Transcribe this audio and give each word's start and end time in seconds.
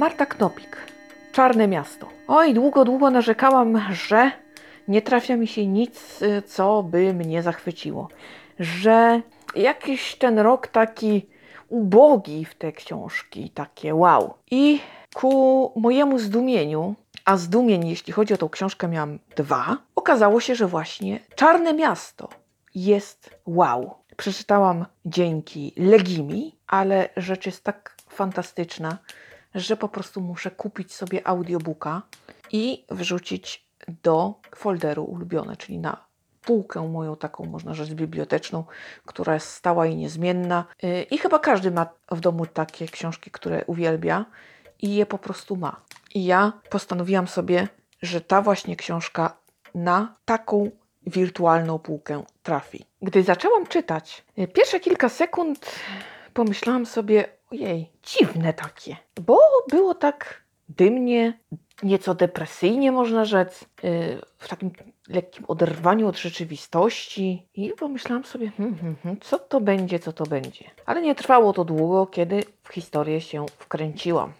Marta 0.00 0.26
Knopik. 0.26 0.76
Czarne 1.32 1.68
miasto. 1.68 2.08
Oj, 2.28 2.54
długo, 2.54 2.84
długo 2.84 3.10
narzekałam, 3.10 3.82
że 3.92 4.30
nie 4.88 5.02
trafia 5.02 5.36
mi 5.36 5.46
się 5.46 5.66
nic, 5.66 6.22
y, 6.22 6.42
co 6.42 6.82
by 6.82 7.14
mnie 7.14 7.42
zachwyciło. 7.42 8.08
Że 8.58 9.20
jakiś 9.54 10.14
ten 10.14 10.38
rok 10.38 10.66
taki 10.66 11.26
ubogi 11.68 12.44
w 12.44 12.54
te 12.54 12.72
książki, 12.72 13.50
takie 13.50 13.94
wow. 13.94 14.34
I 14.50 14.80
ku 15.14 15.72
mojemu 15.76 16.18
zdumieniu, 16.18 16.94
a 17.24 17.36
zdumień, 17.36 17.88
jeśli 17.88 18.12
chodzi 18.12 18.34
o 18.34 18.36
tą 18.36 18.48
książkę, 18.48 18.88
miałam 18.88 19.18
dwa, 19.36 19.76
okazało 19.94 20.40
się, 20.40 20.54
że 20.54 20.66
właśnie 20.66 21.20
Czarne 21.34 21.74
Miasto 21.74 22.28
jest 22.74 23.30
wow. 23.46 23.94
Przeczytałam 24.16 24.86
dzięki 25.04 25.72
Legimi, 25.76 26.56
ale 26.66 27.08
rzecz 27.16 27.46
jest 27.46 27.64
tak 27.64 27.96
fantastyczna, 28.08 28.98
że 29.54 29.76
po 29.76 29.88
prostu 29.88 30.20
muszę 30.20 30.50
kupić 30.50 30.94
sobie 30.94 31.28
audiobooka 31.28 32.02
i 32.52 32.84
wrzucić 32.90 33.64
do 34.02 34.34
folderu 34.56 35.04
ulubione, 35.04 35.56
czyli 35.56 35.78
na 35.78 36.10
półkę 36.42 36.88
moją 36.88 37.16
taką, 37.16 37.44
można 37.44 37.74
rzec, 37.74 37.88
biblioteczną, 37.88 38.64
która 39.06 39.34
jest 39.34 39.48
stała 39.48 39.86
i 39.86 39.96
niezmienna. 39.96 40.64
Yy, 40.82 41.02
I 41.02 41.18
chyba 41.18 41.38
każdy 41.38 41.70
ma 41.70 41.86
w 42.10 42.20
domu 42.20 42.46
takie 42.46 42.88
książki, 42.88 43.30
które 43.30 43.64
uwielbia 43.64 44.24
i 44.82 44.94
je 44.94 45.06
po 45.06 45.18
prostu 45.18 45.56
ma. 45.56 45.80
I 46.14 46.24
ja 46.24 46.52
postanowiłam 46.70 47.28
sobie, 47.28 47.68
że 48.02 48.20
ta 48.20 48.42
właśnie 48.42 48.76
książka 48.76 49.36
na 49.74 50.14
taką 50.24 50.70
wirtualną 51.06 51.78
półkę 51.78 52.22
trafi. 52.42 52.84
Gdy 53.02 53.22
zaczęłam 53.22 53.66
czytać, 53.66 54.24
yy, 54.36 54.48
pierwsze 54.48 54.80
kilka 54.80 55.08
sekund 55.08 55.70
pomyślałam 56.34 56.86
sobie, 56.86 57.39
ojej, 57.50 57.90
dziwne 58.02 58.52
takie, 58.52 58.96
bo 59.20 59.38
było 59.70 59.94
tak 59.94 60.42
dymnie, 60.68 61.38
nieco 61.82 62.14
depresyjnie 62.14 62.92
można 62.92 63.24
rzec, 63.24 63.64
yy, 63.82 64.20
w 64.38 64.48
takim 64.48 64.70
lekkim 65.08 65.44
oderwaniu 65.48 66.08
od 66.08 66.18
rzeczywistości 66.18 67.46
i 67.54 67.72
pomyślałam 67.78 68.24
sobie, 68.24 68.50
hmm, 68.50 68.78
hmm, 68.78 68.96
hmm, 69.02 69.20
co 69.20 69.38
to 69.38 69.60
będzie, 69.60 69.98
co 69.98 70.12
to 70.12 70.24
będzie. 70.24 70.70
Ale 70.86 71.02
nie 71.02 71.14
trwało 71.14 71.52
to 71.52 71.64
długo, 71.64 72.06
kiedy 72.06 72.44
w 72.62 72.72
historię 72.72 73.20
się 73.20 73.46
wkręciłam. 73.58 74.32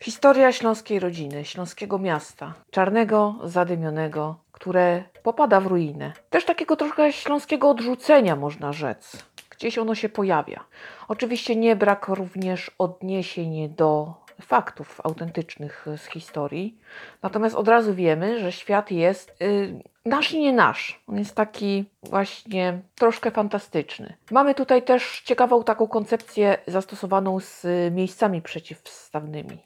Historia 0.00 0.52
śląskiej 0.52 1.00
rodziny, 1.00 1.44
śląskiego 1.44 1.98
miasta, 1.98 2.54
czarnego, 2.70 3.34
zadymionego, 3.44 4.36
które 4.52 5.04
popada 5.22 5.60
w 5.60 5.66
ruinę. 5.66 6.12
Też 6.30 6.44
takiego 6.44 6.76
trochę 6.76 7.12
śląskiego 7.12 7.70
odrzucenia, 7.70 8.36
można 8.36 8.72
rzec. 8.72 9.16
Gdzieś 9.58 9.78
ono 9.78 9.94
się 9.94 10.08
pojawia. 10.08 10.64
Oczywiście 11.08 11.56
nie 11.56 11.76
brak 11.76 12.08
również 12.08 12.70
odniesień 12.78 13.68
do 13.68 14.14
faktów 14.42 15.00
autentycznych 15.04 15.86
z 15.96 16.04
historii. 16.04 16.78
Natomiast 17.22 17.54
od 17.54 17.68
razu 17.68 17.94
wiemy, 17.94 18.40
że 18.40 18.52
świat 18.52 18.90
jest 18.90 19.36
yy, 19.40 19.82
nasz 20.04 20.32
i 20.32 20.40
nie 20.40 20.52
nasz. 20.52 21.00
On 21.06 21.18
jest 21.18 21.34
taki 21.34 21.84
właśnie 22.02 22.80
troszkę 22.94 23.30
fantastyczny. 23.30 24.16
Mamy 24.30 24.54
tutaj 24.54 24.82
też 24.82 25.22
ciekawą 25.24 25.64
taką 25.64 25.88
koncepcję 25.88 26.58
zastosowaną 26.66 27.40
z 27.40 27.66
miejscami 27.94 28.42
przeciwstawnymi. 28.42 29.58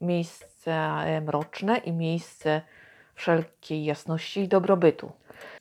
Miejsce 0.00 0.40
mroczne 1.26 1.78
i 1.78 1.92
miejsce 1.92 2.62
wszelkiej 3.14 3.84
jasności 3.84 4.40
i 4.40 4.48
dobrobytu. 4.48 5.12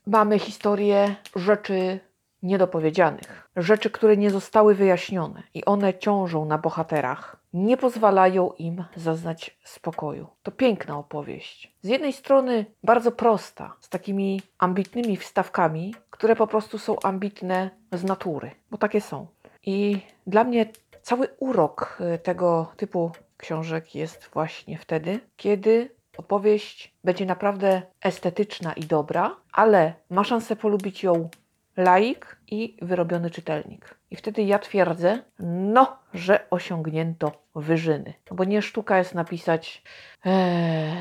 Mamy 0.07 0.39
historię 0.39 1.15
rzeczy 1.35 1.99
niedopowiedzianych, 2.43 3.49
rzeczy, 3.55 3.89
które 3.89 4.17
nie 4.17 4.29
zostały 4.29 4.75
wyjaśnione 4.75 5.43
i 5.53 5.65
one 5.65 5.93
ciążą 5.93 6.45
na 6.45 6.57
bohaterach, 6.57 7.37
nie 7.53 7.77
pozwalają 7.77 8.51
im 8.51 8.83
zaznać 8.95 9.57
spokoju. 9.63 10.27
To 10.43 10.51
piękna 10.51 10.97
opowieść. 10.97 11.73
Z 11.81 11.87
jednej 11.87 12.13
strony 12.13 12.65
bardzo 12.83 13.11
prosta, 13.11 13.75
z 13.81 13.89
takimi 13.89 14.41
ambitnymi 14.57 15.17
wstawkami, 15.17 15.95
które 16.09 16.35
po 16.35 16.47
prostu 16.47 16.77
są 16.77 16.99
ambitne 17.03 17.69
z 17.91 18.03
natury, 18.03 18.51
bo 18.71 18.77
takie 18.77 19.01
są. 19.01 19.27
I 19.63 19.99
dla 20.27 20.43
mnie 20.43 20.65
cały 21.01 21.27
urok 21.39 21.97
y, 22.15 22.19
tego 22.19 22.71
typu 22.77 23.11
książek 23.37 23.95
jest 23.95 24.29
właśnie 24.33 24.77
wtedy, 24.77 25.19
kiedy 25.37 25.89
opowieść 26.17 26.95
będzie 27.03 27.25
naprawdę 27.25 27.81
estetyczna 28.01 28.73
i 28.73 28.85
dobra, 28.85 29.35
ale 29.51 29.93
ma 30.09 30.23
szansę 30.23 30.55
polubić 30.55 31.03
ją 31.03 31.29
laik 31.77 32.37
i 32.47 32.77
wyrobiony 32.81 33.29
czytelnik. 33.29 33.97
I 34.11 34.15
wtedy 34.15 34.41
ja 34.43 34.59
twierdzę, 34.59 35.19
no, 35.39 35.97
że 36.13 36.39
osiągnięto 36.49 37.31
wyżyny. 37.55 38.13
No 38.31 38.35
bo 38.35 38.43
nie 38.43 38.61
sztuka 38.61 38.97
jest 38.97 39.15
napisać, 39.15 39.83
ee, 40.25 40.91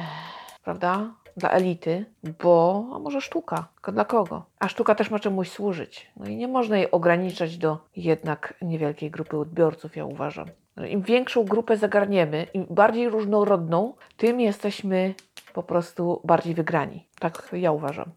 prawda, 0.64 1.10
dla 1.36 1.50
elity, 1.50 2.04
bo 2.42 2.84
a 2.94 2.98
może 2.98 3.20
sztuka, 3.20 3.68
tylko 3.74 3.92
dla 3.92 4.04
kogo? 4.04 4.44
A 4.58 4.68
sztuka 4.68 4.94
też 4.94 5.10
ma 5.10 5.18
czemuś 5.18 5.50
służyć. 5.50 6.10
No 6.16 6.26
i 6.26 6.36
nie 6.36 6.48
można 6.48 6.76
jej 6.76 6.90
ograniczać 6.90 7.58
do 7.58 7.78
jednak 7.96 8.54
niewielkiej 8.62 9.10
grupy 9.10 9.38
odbiorców, 9.38 9.96
ja 9.96 10.04
uważam. 10.04 10.46
Im 10.88 11.02
większą 11.02 11.44
grupę 11.44 11.76
zagarniemy, 11.76 12.46
im 12.54 12.66
bardziej 12.70 13.08
różnorodną, 13.08 13.94
tym 14.16 14.40
jesteśmy 14.40 15.14
po 15.54 15.62
prostu 15.62 16.20
bardziej 16.24 16.54
wygrani. 16.54 17.06
Tak 17.18 17.48
ja 17.52 17.72
uważam. 17.72 18.10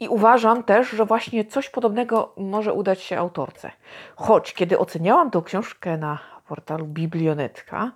I 0.00 0.08
uważam 0.08 0.62
też, 0.62 0.90
że 0.90 1.04
właśnie 1.04 1.44
coś 1.44 1.70
podobnego 1.70 2.32
może 2.36 2.72
udać 2.72 3.02
się 3.02 3.18
autorce. 3.18 3.70
Choć 4.16 4.54
kiedy 4.54 4.78
oceniałam 4.78 5.30
tą 5.30 5.42
książkę 5.42 5.98
na 5.98 6.18
portalu 6.48 6.86
Biblionetka, 6.86 7.92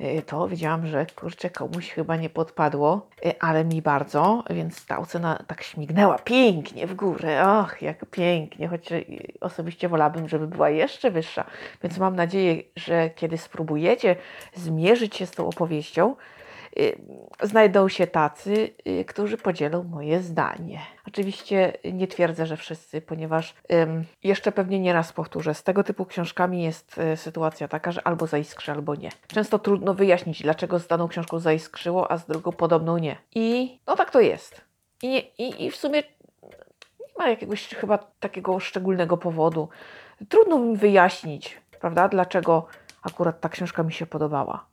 y, 0.00 0.22
to 0.26 0.48
wiedziałam, 0.48 0.86
że 0.86 1.06
kurczę, 1.06 1.50
komuś 1.50 1.90
chyba 1.90 2.16
nie 2.16 2.30
podpadło, 2.30 3.06
y, 3.26 3.40
ale 3.40 3.64
mi 3.64 3.82
bardzo, 3.82 4.44
więc 4.50 4.86
ta 4.86 4.98
ocena 4.98 5.38
tak 5.46 5.62
śmignęła 5.62 6.18
pięknie 6.18 6.86
w 6.86 6.94
górę. 6.94 7.48
Och, 7.48 7.82
jak 7.82 8.06
pięknie, 8.06 8.68
choć 8.68 8.92
y, 8.92 9.04
osobiście 9.40 9.88
wolałabym, 9.88 10.28
żeby 10.28 10.46
była 10.46 10.70
jeszcze 10.70 11.10
wyższa. 11.10 11.44
Więc 11.82 11.98
mam 11.98 12.16
nadzieję, 12.16 12.62
że 12.76 13.10
kiedy 13.10 13.38
spróbujecie 13.38 14.16
zmierzyć 14.54 15.16
się 15.16 15.26
z 15.26 15.30
tą 15.30 15.48
opowieścią, 15.48 16.16
znajdą 17.42 17.88
się 17.88 18.06
tacy, 18.06 18.74
y, 18.88 19.04
którzy 19.04 19.36
podzielą 19.36 19.82
moje 19.82 20.20
zdanie. 20.20 20.80
Oczywiście 21.08 21.72
nie 21.92 22.08
twierdzę, 22.08 22.46
że 22.46 22.56
wszyscy, 22.56 23.00
ponieważ 23.00 23.54
jeszcze 24.22 24.52
pewnie 24.52 24.80
nie 24.80 24.92
raz 24.92 25.12
powtórzę, 25.12 25.54
z 25.54 25.62
tego 25.62 25.84
typu 25.84 26.06
książkami 26.06 26.62
jest 26.62 26.98
y, 26.98 27.16
sytuacja 27.16 27.68
taka, 27.68 27.92
że 27.92 28.06
albo 28.06 28.26
zaiskrzy, 28.26 28.72
albo 28.72 28.94
nie. 28.94 29.10
Często 29.26 29.58
trudno 29.58 29.94
wyjaśnić, 29.94 30.42
dlaczego 30.42 30.78
z 30.78 30.86
daną 30.86 31.08
książką 31.08 31.38
zaiskrzyło, 31.38 32.12
a 32.12 32.18
z 32.18 32.26
drugą 32.26 32.52
podobną 32.52 32.98
nie. 32.98 33.16
I 33.34 33.78
no 33.86 33.96
tak 33.96 34.10
to 34.10 34.20
jest. 34.20 34.60
I, 35.02 35.08
nie, 35.08 35.20
i, 35.20 35.64
i 35.64 35.70
w 35.70 35.76
sumie 35.76 36.02
nie 37.00 37.12
ma 37.18 37.28
jakiegoś 37.28 37.68
chyba 37.68 37.98
takiego 37.98 38.60
szczególnego 38.60 39.16
powodu. 39.16 39.68
Trudno 40.28 40.58
mi 40.58 40.76
wyjaśnić, 40.76 41.60
prawda, 41.80 42.08
dlaczego 42.08 42.66
akurat 43.02 43.40
ta 43.40 43.48
książka 43.48 43.82
mi 43.82 43.92
się 43.92 44.06
podobała. 44.06 44.66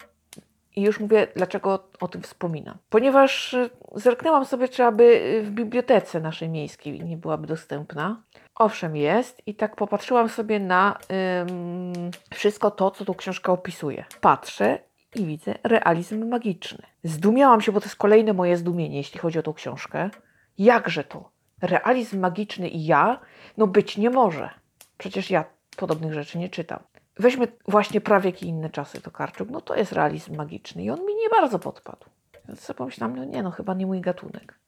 I 0.75 0.81
już 0.81 0.99
mówię, 0.99 1.27
dlaczego 1.35 1.89
o 1.99 2.07
tym 2.07 2.21
wspominam. 2.21 2.77
Ponieważ 2.89 3.53
y, 3.53 3.69
zerknęłam 3.95 4.45
sobie, 4.45 4.67
czy 4.67 4.83
aby 4.83 5.03
y, 5.03 5.41
w 5.43 5.51
bibliotece 5.51 6.19
naszej 6.19 6.49
miejskiej 6.49 7.03
nie 7.03 7.17
byłaby 7.17 7.47
dostępna. 7.47 8.23
Owszem, 8.55 8.95
jest. 8.95 9.41
I 9.45 9.55
tak 9.55 9.75
popatrzyłam 9.75 10.29
sobie 10.29 10.59
na 10.59 10.97
ym, 11.41 12.11
wszystko 12.33 12.71
to, 12.71 12.91
co 12.91 13.05
tu 13.05 13.15
książka 13.15 13.51
opisuje. 13.51 14.05
Patrzę 14.21 14.79
i 15.15 15.25
widzę 15.25 15.55
realizm 15.63 16.29
magiczny. 16.29 16.85
Zdumiałam 17.03 17.61
się, 17.61 17.71
bo 17.71 17.79
to 17.79 17.85
jest 17.85 17.95
kolejne 17.95 18.33
moje 18.33 18.57
zdumienie, 18.57 18.97
jeśli 18.97 19.19
chodzi 19.19 19.39
o 19.39 19.43
tą 19.43 19.53
książkę. 19.53 20.09
Jakże 20.57 21.03
to? 21.03 21.29
Realizm 21.61 22.19
magiczny 22.19 22.69
i 22.69 22.85
ja? 22.85 23.19
No 23.57 23.67
być 23.67 23.97
nie 23.97 24.09
może. 24.09 24.49
Przecież 24.97 25.31
ja 25.31 25.46
podobnych 25.78 26.13
rzeczy 26.13 26.37
nie 26.37 26.49
czytam. 26.49 26.79
Weźmy 27.22 27.47
właśnie 27.68 28.02
prawie 28.02 28.29
i 28.29 28.46
inne 28.46 28.70
czasy 28.70 29.02
Tokarczuk, 29.02 29.50
no 29.50 29.62
to 29.62 29.76
jest 29.76 29.91
realizm 29.91 30.35
magiczny 30.35 30.84
i 30.84 30.90
on 30.90 31.06
mi 31.06 31.16
nie 31.16 31.29
bardzo 31.29 31.59
podpadł. 31.59 32.06
Więc 32.47 32.59
sobie 32.59 32.78
pomyślałam, 32.78 33.16
no 33.16 33.23
nie 33.23 33.44
no, 33.44 33.52
chyba 33.52 33.73
nie 33.73 33.85
mój 33.85 34.02
gatunek. 34.02 34.59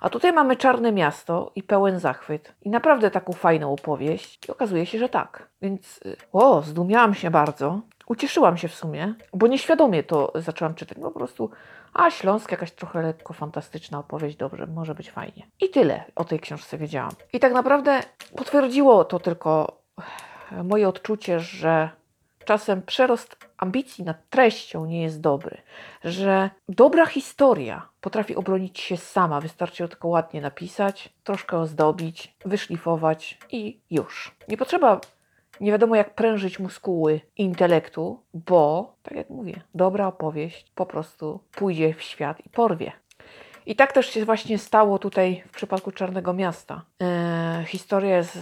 A 0.00 0.10
tutaj 0.10 0.32
mamy 0.32 0.56
Czarne 0.56 0.92
Miasto 0.92 1.52
i 1.54 1.62
pełen 1.62 1.98
zachwyt. 2.00 2.52
I 2.62 2.70
naprawdę 2.70 3.10
taką 3.10 3.32
fajną 3.32 3.72
opowieść. 3.72 4.48
I 4.48 4.50
okazuje 4.50 4.86
się, 4.86 4.98
że 4.98 5.08
tak. 5.08 5.48
Więc 5.62 6.00
y, 6.06 6.16
o, 6.32 6.62
zdumiałam 6.62 7.14
się 7.14 7.30
bardzo. 7.30 7.80
Ucieszyłam 8.06 8.56
się 8.56 8.68
w 8.68 8.74
sumie, 8.74 9.14
bo 9.32 9.46
nieświadomie 9.46 10.02
to 10.02 10.32
zaczęłam 10.34 10.74
czytać. 10.74 10.98
Po 10.98 11.10
prostu, 11.10 11.50
a 11.94 12.10
Śląsk, 12.10 12.50
jakaś 12.50 12.70
trochę 12.72 13.02
lekko 13.02 13.32
fantastyczna 13.34 13.98
opowieść, 13.98 14.36
dobrze, 14.36 14.66
może 14.66 14.94
być 14.94 15.10
fajnie. 15.10 15.46
I 15.60 15.70
tyle 15.70 16.04
o 16.14 16.24
tej 16.24 16.40
książce 16.40 16.78
wiedziałam. 16.78 17.12
I 17.32 17.40
tak 17.40 17.52
naprawdę 17.52 18.00
potwierdziło 18.36 19.04
to 19.04 19.18
tylko 19.18 19.78
moje 20.62 20.88
odczucie, 20.88 21.40
że 21.40 21.90
czasem 22.44 22.82
przerost 22.82 23.36
ambicji 23.56 24.04
nad 24.04 24.28
treścią 24.30 24.86
nie 24.86 25.02
jest 25.02 25.20
dobry, 25.20 25.56
że 26.04 26.50
dobra 26.68 27.06
historia 27.06 27.88
potrafi 28.00 28.36
obronić 28.36 28.80
się 28.80 28.96
sama, 28.96 29.40
wystarczy 29.40 29.82
ją 29.82 29.88
tylko 29.88 30.08
ładnie 30.08 30.40
napisać, 30.40 31.12
troszkę 31.24 31.58
ozdobić, 31.58 32.34
wyszlifować 32.44 33.38
i 33.50 33.80
już. 33.90 34.36
Nie 34.48 34.56
potrzeba 34.56 35.00
nie 35.60 35.72
wiadomo 35.72 35.96
jak 35.96 36.14
prężyć 36.14 36.58
muskuły 36.58 37.20
intelektu, 37.36 38.20
bo, 38.34 38.94
tak 39.02 39.16
jak 39.16 39.30
mówię, 39.30 39.62
dobra 39.74 40.06
opowieść 40.06 40.72
po 40.74 40.86
prostu 40.86 41.40
pójdzie 41.56 41.94
w 41.94 42.02
świat 42.02 42.46
i 42.46 42.50
porwie. 42.50 42.92
I 43.66 43.76
tak 43.76 43.92
też 43.92 44.06
się 44.06 44.24
właśnie 44.24 44.58
stało 44.58 44.98
tutaj 44.98 45.42
w 45.48 45.56
przypadku 45.56 45.92
Czarnego 45.92 46.32
Miasta. 46.32 46.82
E, 47.02 47.64
historia 47.66 48.16
jest 48.16 48.38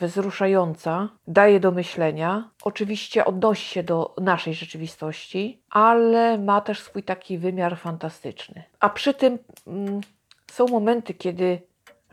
wzruszająca, 0.00 1.08
daje 1.26 1.60
do 1.60 1.70
myślenia. 1.70 2.50
Oczywiście 2.62 3.24
odnosi 3.24 3.68
się 3.68 3.82
do 3.82 4.14
naszej 4.20 4.54
rzeczywistości, 4.54 5.62
ale 5.70 6.38
ma 6.38 6.60
też 6.60 6.80
swój 6.80 7.02
taki 7.02 7.38
wymiar 7.38 7.78
fantastyczny. 7.78 8.62
A 8.80 8.88
przy 8.88 9.14
tym 9.14 9.38
mm, 9.66 10.00
są 10.50 10.66
momenty, 10.66 11.14
kiedy 11.14 11.60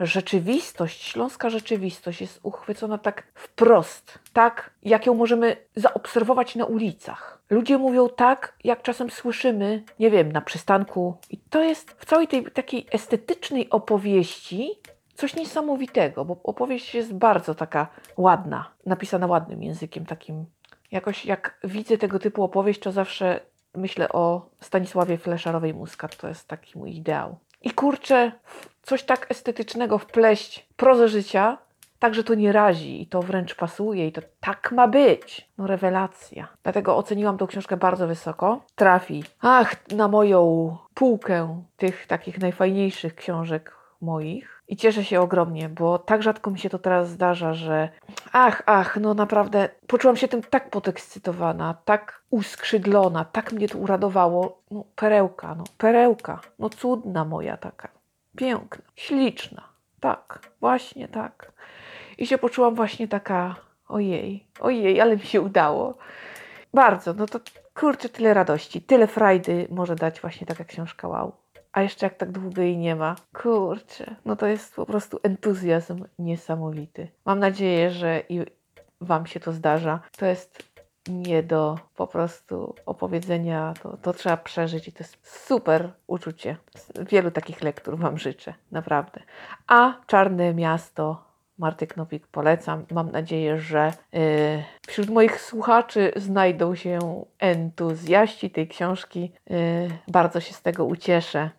rzeczywistość, 0.00 1.02
śląska 1.02 1.50
rzeczywistość 1.50 2.20
jest 2.20 2.40
uchwycona 2.42 2.98
tak 2.98 3.22
wprost, 3.34 4.18
tak 4.32 4.70
jak 4.82 5.06
ją 5.06 5.14
możemy 5.14 5.56
zaobserwować 5.76 6.56
na 6.56 6.64
ulicach. 6.64 7.42
Ludzie 7.50 7.78
mówią 7.78 8.08
tak, 8.08 8.54
jak 8.64 8.82
czasem 8.82 9.10
słyszymy, 9.10 9.82
nie 9.98 10.10
wiem, 10.10 10.32
na 10.32 10.40
przystanku. 10.40 11.16
I 11.30 11.38
to 11.38 11.62
jest 11.62 11.90
w 11.90 12.04
całej 12.04 12.28
tej 12.28 12.44
takiej 12.44 12.86
estetycznej 12.92 13.70
opowieści 13.70 14.70
coś 15.14 15.36
niesamowitego, 15.36 16.24
bo 16.24 16.36
opowieść 16.44 16.94
jest 16.94 17.14
bardzo 17.14 17.54
taka 17.54 17.86
ładna, 18.16 18.70
napisana 18.86 19.26
ładnym 19.26 19.62
językiem, 19.62 20.06
takim. 20.06 20.44
Jakoś 20.90 21.26
jak 21.26 21.58
widzę 21.64 21.98
tego 21.98 22.18
typu 22.18 22.42
opowieść, 22.42 22.80
to 22.80 22.92
zawsze 22.92 23.40
myślę 23.74 24.08
o 24.08 24.48
Stanisławie 24.60 25.18
Fleszarowej 25.18 25.74
Muskat. 25.74 26.16
To 26.16 26.28
jest 26.28 26.48
taki 26.48 26.78
mój 26.78 26.96
ideał. 26.96 27.38
I 27.62 27.70
kurczę, 27.70 28.32
coś 28.84 29.02
tak 29.02 29.26
estetycznego 29.30 29.98
wpleść 29.98 30.66
prozę 30.76 31.08
życia, 31.08 31.58
tak, 31.98 32.14
że 32.14 32.24
to 32.24 32.34
nie 32.34 32.52
razi 32.52 33.02
i 33.02 33.06
to 33.06 33.22
wręcz 33.22 33.54
pasuje 33.54 34.06
i 34.06 34.12
to 34.12 34.20
tak 34.40 34.72
ma 34.72 34.88
być. 34.88 35.50
No 35.58 35.66
rewelacja. 35.66 36.48
Dlatego 36.62 36.96
oceniłam 36.96 37.38
tą 37.38 37.46
książkę 37.46 37.76
bardzo 37.76 38.06
wysoko. 38.06 38.64
Trafi, 38.74 39.24
ach, 39.40 39.90
na 39.90 40.08
moją 40.08 40.76
półkę 40.94 41.62
tych 41.76 42.06
takich 42.06 42.38
najfajniejszych 42.38 43.14
książek 43.14 43.76
moich. 44.00 44.62
I 44.68 44.76
cieszę 44.76 45.04
się 45.04 45.20
ogromnie, 45.20 45.68
bo 45.68 45.98
tak 45.98 46.22
rzadko 46.22 46.50
mi 46.50 46.58
się 46.58 46.70
to 46.70 46.78
teraz 46.78 47.08
zdarza, 47.08 47.54
że 47.54 47.88
ach, 48.32 48.62
ach, 48.66 48.96
no 49.00 49.14
naprawdę 49.14 49.68
poczułam 49.86 50.16
się 50.16 50.28
tym 50.28 50.42
tak 50.42 50.70
podekscytowana, 50.70 51.74
tak 51.84 52.22
uskrzydlona, 52.30 53.24
tak 53.24 53.52
mnie 53.52 53.68
to 53.68 53.78
uradowało. 53.78 54.58
No 54.70 54.84
perełka, 54.96 55.54
no 55.54 55.64
perełka, 55.78 56.40
no 56.58 56.70
cudna 56.70 57.24
moja 57.24 57.56
taka, 57.56 57.88
piękna, 58.36 58.84
śliczna. 58.96 59.68
Tak, 60.00 60.50
właśnie 60.60 61.08
tak. 61.08 61.52
I 62.18 62.26
się 62.26 62.38
poczułam 62.38 62.74
właśnie 62.74 63.08
taka, 63.08 63.56
ojej, 63.88 64.46
ojej, 64.60 65.00
ale 65.00 65.16
mi 65.16 65.22
się 65.22 65.40
udało. 65.40 65.94
Bardzo, 66.74 67.14
no 67.14 67.26
to 67.26 67.40
kurczę, 67.74 68.08
tyle 68.08 68.34
radości, 68.34 68.82
tyle 68.82 69.06
frajdy 69.06 69.66
może 69.70 69.96
dać 69.96 70.20
właśnie 70.20 70.46
taka 70.46 70.64
książka, 70.64 71.08
wow. 71.08 71.32
A 71.72 71.82
jeszcze 71.82 72.06
jak 72.06 72.14
tak 72.14 72.32
długo 72.32 72.62
jej 72.62 72.76
nie 72.76 72.96
ma, 72.96 73.16
kurczę, 73.32 74.16
no 74.24 74.36
to 74.36 74.46
jest 74.46 74.74
po 74.74 74.86
prostu 74.86 75.20
entuzjazm 75.22 76.04
niesamowity. 76.18 77.08
Mam 77.24 77.38
nadzieję, 77.38 77.90
że 77.90 78.22
i 78.28 78.40
Wam 79.00 79.26
się 79.26 79.40
to 79.40 79.52
zdarza. 79.52 80.00
To 80.18 80.26
jest 80.26 80.73
nie 81.08 81.42
do 81.42 81.78
po 81.96 82.06
prostu 82.06 82.74
opowiedzenia, 82.86 83.74
to, 83.82 83.96
to 83.96 84.12
trzeba 84.12 84.36
przeżyć 84.36 84.88
i 84.88 84.92
to 84.92 84.98
jest 84.98 85.46
super 85.46 85.90
uczucie. 86.06 86.56
Wielu 87.10 87.30
takich 87.30 87.62
lektur 87.62 87.98
Wam 87.98 88.18
życzę, 88.18 88.54
naprawdę. 88.72 89.20
A 89.66 89.94
Czarne 90.06 90.54
Miasto 90.54 91.24
Marty 91.58 91.86
Knopik 91.86 92.26
polecam. 92.26 92.84
Mam 92.90 93.10
nadzieję, 93.10 93.58
że 93.58 93.92
yy, 94.12 94.20
wśród 94.86 95.10
moich 95.10 95.40
słuchaczy 95.40 96.12
znajdą 96.16 96.74
się 96.74 97.24
entuzjaści 97.38 98.50
tej 98.50 98.68
książki. 98.68 99.32
Yy, 99.50 99.58
bardzo 100.08 100.40
się 100.40 100.54
z 100.54 100.62
tego 100.62 100.84
ucieszę, 100.84 101.50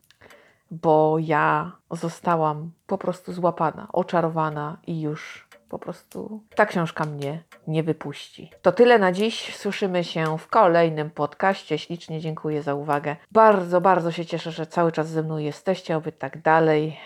bo 0.71 1.17
ja 1.19 1.71
zostałam 1.91 2.71
po 2.87 2.97
prostu 2.97 3.33
złapana, 3.33 3.87
oczarowana 3.93 4.77
i 4.87 5.01
już 5.01 5.44
po 5.69 5.79
prostu 5.79 6.43
ta 6.55 6.65
książka 6.65 7.05
mnie 7.05 7.43
nie 7.67 7.83
wypuści. 7.83 8.51
To 8.61 8.71
tyle 8.71 8.99
na 8.99 9.11
dziś. 9.11 9.55
Słyszymy 9.55 10.03
się 10.03 10.37
w 10.37 10.47
kolejnym 10.47 11.09
podcaście. 11.09 11.77
Ślicznie 11.77 12.19
dziękuję 12.19 12.63
za 12.63 12.73
uwagę. 12.73 13.15
Bardzo, 13.31 13.81
bardzo 13.81 14.11
się 14.11 14.25
cieszę, 14.25 14.51
że 14.51 14.67
cały 14.67 14.91
czas 14.91 15.07
ze 15.07 15.23
mną 15.23 15.37
jesteście, 15.37 15.97
oby 15.97 16.11
tak 16.11 16.41
dalej. 16.41 16.99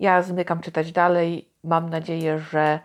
Ja 0.00 0.22
zmykam 0.22 0.60
czytać 0.60 0.92
dalej. 0.92 1.48
Mam 1.64 1.90
nadzieję, 1.90 2.38
że 2.38 2.80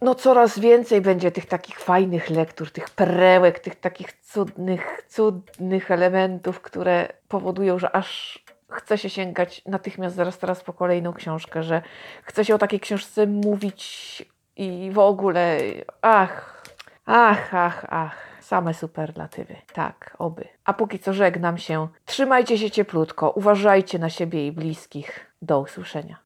no 0.00 0.14
coraz 0.14 0.58
więcej 0.58 1.00
będzie 1.00 1.30
tych 1.30 1.46
takich 1.46 1.78
fajnych 1.78 2.30
lektur, 2.30 2.70
tych 2.70 2.90
perełek, 2.90 3.58
tych 3.58 3.74
takich 3.74 4.12
cudnych, 4.12 5.02
cudnych 5.08 5.90
elementów, 5.90 6.60
które 6.60 7.08
powodują, 7.28 7.78
że 7.78 7.96
aż 7.96 8.44
chce 8.70 8.98
się 8.98 9.10
sięgać 9.10 9.62
natychmiast 9.66 10.16
zaraz 10.16 10.38
teraz 10.38 10.64
po 10.64 10.72
kolejną 10.72 11.12
książkę, 11.12 11.62
że 11.62 11.82
chce 12.22 12.44
się 12.44 12.54
o 12.54 12.58
takiej 12.58 12.80
książce 12.80 13.26
mówić 13.26 14.24
i 14.58 14.90
w 14.90 14.98
ogóle 14.98 15.58
ach, 16.02 16.62
ach, 17.06 17.54
ach, 17.54 17.86
ach. 17.88 18.28
Same 18.40 18.74
superlatywy. 18.74 19.56
Tak, 19.72 20.16
oby. 20.18 20.48
A 20.64 20.72
póki 20.72 20.98
co 20.98 21.12
żegnam 21.12 21.58
się. 21.58 21.88
Trzymajcie 22.04 22.58
się 22.58 22.70
cieplutko, 22.70 23.30
uważajcie 23.30 23.98
na 23.98 24.10
siebie 24.10 24.46
i 24.46 24.52
bliskich. 24.52 25.32
Do 25.42 25.60
usłyszenia. 25.60 26.18